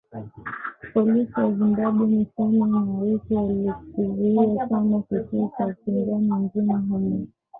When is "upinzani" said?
5.67-6.43